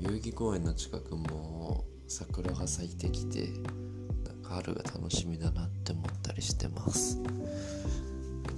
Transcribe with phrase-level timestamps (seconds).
[0.00, 3.48] 代々木公園の近くも桜が咲いてきて
[4.24, 7.20] なんか春が楽しみだなって思ったりしてます。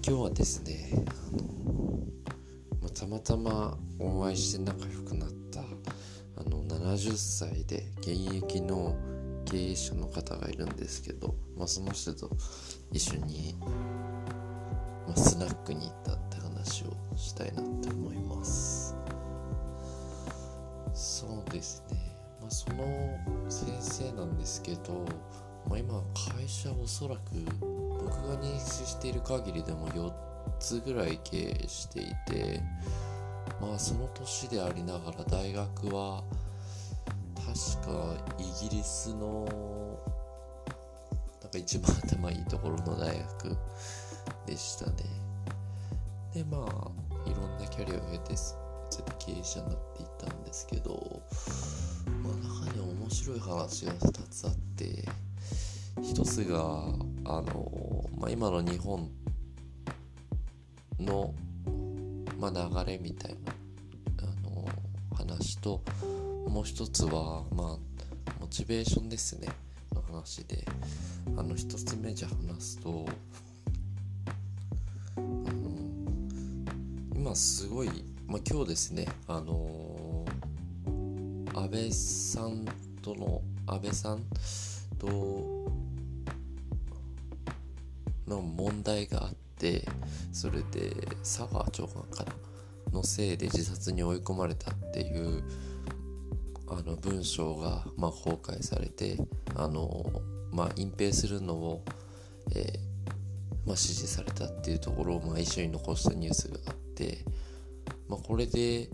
[0.06, 2.00] 今日はですねあの、
[2.82, 8.96] またまたまお会いして仲良くなったあの70歳で現役の
[9.44, 12.30] 経営者の方がいるんですけど、まあ、その人と
[12.92, 13.56] 一緒に、
[15.06, 18.67] まあ、スナックに行ったって話をしたいなって思います。
[24.38, 25.04] ですけど、
[25.68, 26.02] まあ、今
[26.36, 27.20] 会社おそらく
[28.04, 30.12] 僕が認識している限りでも4
[30.58, 32.62] つぐらい経営していて
[33.60, 36.22] まあその年でありながら大学は
[37.36, 39.46] 確かイギリスの
[41.42, 43.56] なんか一番頭いいところの大学
[44.46, 44.96] でしたね。
[46.34, 48.34] でまあいろんなキャリアを経て
[49.18, 51.22] 経営者になっていったんですけど
[52.32, 55.08] あ中で面白い話が2つあって
[56.02, 56.58] 一つが
[57.24, 59.10] あの、まあ、今の日本
[61.00, 61.34] の、
[62.38, 63.52] まあ、流れみたいな
[64.22, 64.66] あの
[65.16, 65.82] 話と
[66.48, 67.78] もう一つはまあ
[68.40, 69.48] モチベーションですね
[69.94, 70.64] の話で
[71.36, 73.06] あの一つ目じゃ話すと
[77.14, 77.88] 今すごい、
[78.26, 80.07] まあ、今日ですねあの
[81.58, 82.64] 安倍さん
[83.02, 84.22] との安倍さん
[84.96, 85.72] と
[88.28, 89.84] の問題があって
[90.32, 92.32] それで佐川長官かな
[92.92, 95.42] のせいで自殺に追い込まれたっていう
[96.68, 99.16] あの文章が、まあ、公開されて
[99.56, 100.06] あの、
[100.52, 101.84] まあ、隠蔽するのを、
[102.54, 102.70] えー、まあ、
[103.70, 107.24] 指示されたっていうところを、まあ、一緒に残したニュースがあって、
[108.08, 108.88] まあ、これで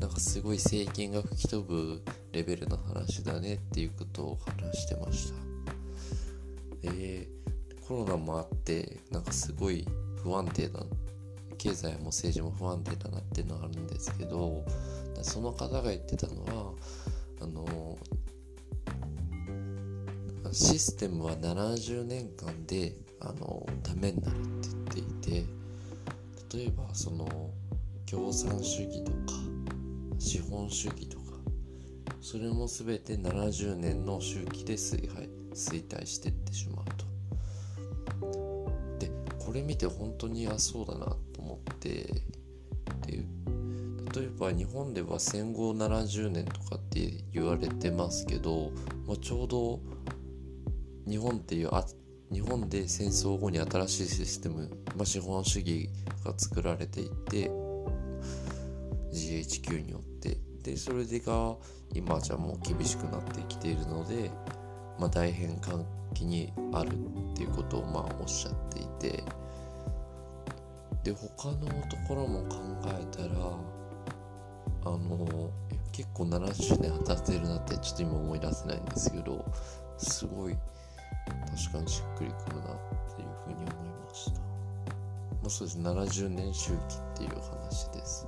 [0.00, 5.32] なんかすごい政権が吹き飛ぶレベルの話だねっていうことを話してまし
[6.82, 6.90] た。
[6.92, 7.28] で
[7.86, 9.86] コロナもあってなんかすごい
[10.22, 10.84] 不安定な
[11.56, 14.64] 経済も政治も不安定だなっていうのはあるんですけど
[15.22, 16.72] その方が言ってたのは
[17.40, 17.98] あの
[20.52, 27.26] システムは70年間であのダメになるって言っていて例えばその
[28.06, 29.47] 共産主義とか
[30.18, 31.24] 資本主義とか
[32.20, 37.08] それも全て70年の周期で衰敗衰退していってしまうと。
[38.98, 41.88] でこれ見て本当にあそうだなと思って
[43.06, 43.24] で
[44.14, 48.72] 例えば日本では戦後70年とかって言われてますけど、
[49.06, 49.80] まあ、ちょうど
[51.08, 51.84] 日本っていうあ
[52.32, 55.88] 日本で戦争後に新しいシステム、まあ、資本主義
[56.24, 57.50] が作られていて
[59.12, 61.56] GHQ によってでそれでが
[61.94, 64.30] 今じゃもう厳しくなってきているので、
[64.98, 69.24] まあ、大変換期にあるっていうことをまあおっしゃっていて
[71.04, 71.58] で他の
[71.88, 73.34] ところも考えたら
[74.84, 75.50] あの
[75.92, 79.44] 結構70年経ってるなってちょっと今思い出せないんですけど
[79.96, 80.56] すごい
[81.26, 82.76] 確かにしっくりくるなっ
[83.16, 84.40] ていうふうに思いました。
[84.40, 88.26] まあ、そうです70年周期っていう話です。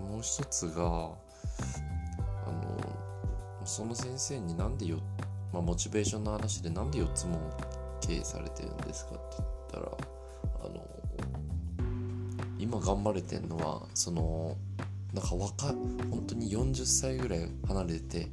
[0.00, 1.16] でもう一つがあの
[3.64, 4.98] その先生になんでよ、
[5.52, 7.38] まあ、モチベーションの話でなんで4つも
[8.00, 9.86] 経営されてるんですかって言ったら
[10.64, 10.86] あの
[12.58, 14.56] 今頑張れてるのはその
[15.12, 15.66] なんか若
[16.10, 18.28] 本当に40歳ぐらい離れて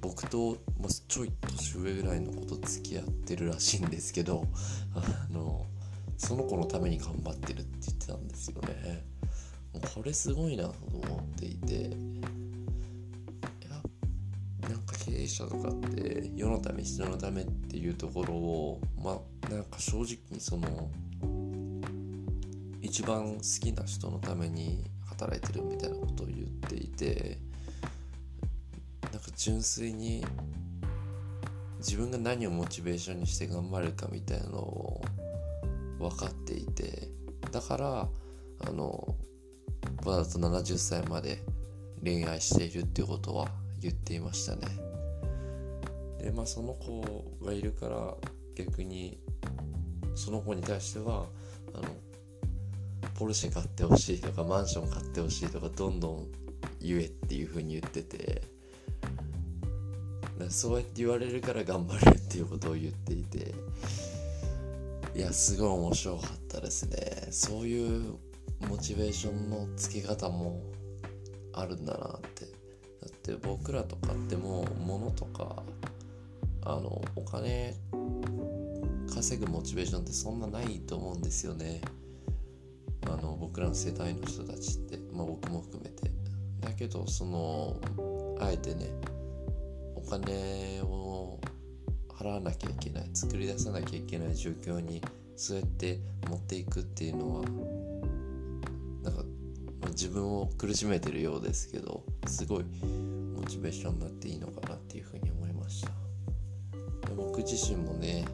[0.00, 4.44] 僕と、まあ、ちょい年上ぐらいの子と付き合ってるらしいんですけど
[4.94, 5.64] あの
[6.16, 9.13] その子のために頑張ってるって言ってたんですよね。
[9.80, 11.88] これすごいなと思っていていや
[14.68, 20.90] なんか経営者とかって世のため人のためっていうところをまあなんか正直にその
[22.80, 27.38] 一番好きな人のために働いてるみたいなことを言っていて
[29.12, 30.24] なんか純粋に
[31.78, 35.02] 自分が何をモチベーションにして頑張るかみたいなのを
[35.98, 37.08] 分かっていて
[37.50, 38.08] だから
[38.66, 39.14] あの
[40.10, 41.42] わざと70歳まで
[42.02, 43.48] 恋愛しているっていうことは
[43.80, 44.62] 言っていましたね。
[46.22, 48.14] でまあその子がいるから
[48.54, 49.18] 逆に
[50.14, 51.26] その子に対しては
[51.74, 51.88] あの
[53.14, 56.26] ポルシェ買ってほしいとかマンション買ってほしいとかどんどん
[56.80, 58.42] 言えっていう風に言ってて
[60.48, 63.54] そうやって言われるから頑張るっていうことを言っていて
[65.14, 67.28] いやすごい面白かったですね。
[67.30, 68.16] そういう
[68.68, 70.62] モチベーションのつけ方も
[71.52, 72.44] あるんだなって。
[72.46, 75.62] だって僕らとかってもう物とか
[76.62, 77.74] あのお金
[79.12, 81.80] 稼ぐモチベーションってそんなないと思うんですよね。
[83.06, 86.10] あの僕らの世代の人たちって、まあ、僕も含めて。
[86.60, 87.76] だけどその
[88.40, 88.90] あえてね
[89.94, 91.38] お金を
[92.08, 95.02] 払わなきゃいけない作り出さなきゃいけない状況に
[95.36, 97.44] そうやって持っていくっていうのは
[99.04, 99.22] なんか
[99.90, 102.64] 自分を苦しめてるようですけどすごい
[103.36, 105.90] モチベーションになっていいのかなっていうふうに思いました。
[107.14, 108.24] 僕自身もね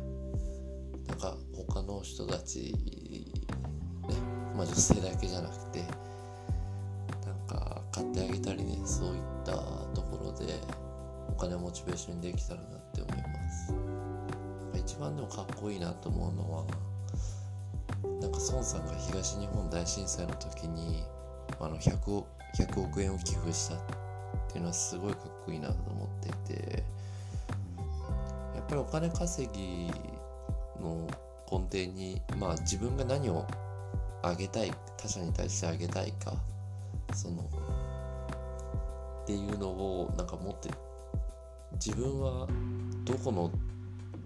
[1.08, 2.74] なんか他の人たち
[4.08, 4.14] ね
[4.56, 5.80] まあ女性だけじゃなくて
[7.26, 9.52] なんか買ってあげたりねそういった
[9.94, 10.54] ところで
[11.28, 13.74] お金モチベーションにできたらなって思います。
[14.78, 16.64] 一番でもかっこいいなと思うのは
[18.20, 21.04] なんか孫さんが東日本大震災の時に
[21.60, 22.24] あの 100,
[22.56, 23.78] 100億円を寄付したっ
[24.48, 26.82] ていうのはすごいかっこいいなと思っていて
[28.54, 29.90] やっぱりお金稼ぎ
[30.80, 31.06] の
[31.50, 33.46] 根底にまあ自分が何を
[34.22, 36.34] あげたい他者に対してあげたいか
[37.14, 37.42] その
[39.22, 40.70] っていうのをなんか持って
[41.74, 42.46] 自分は
[43.04, 43.50] どこの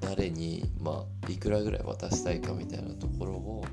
[0.04, 3.64] 誰に、まあ、いくらぐらい渡したいかみたいなところを、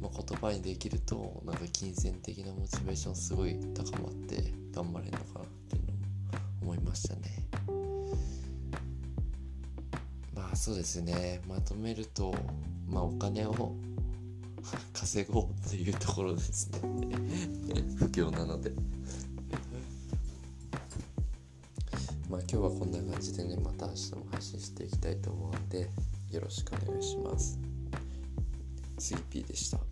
[0.00, 5.98] まあ、言葉にできるとなんか金銭的なモチベーションすごい高まって頑張れるのかなっていうのも
[6.62, 7.22] 思いましたね。
[10.34, 11.40] まあそうですね。
[11.48, 12.34] まとめると
[12.88, 13.74] まあお金を
[14.92, 16.80] 稼ごうっていうところですね。
[17.96, 18.72] 不況なので。
[22.34, 25.88] まあ今日はこんな感じでねまた明日も配信していきたいと思うんで
[26.32, 27.60] よろしくお願いします。
[28.98, 29.83] 次 P でした。